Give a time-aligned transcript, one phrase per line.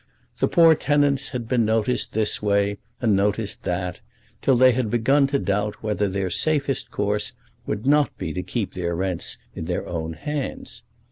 [0.39, 3.99] The poor tenants had been noticed this way and noticed that
[4.41, 7.33] till they had begun to doubt whether their safest course
[7.67, 10.81] would not be to keep their rents in their own hands.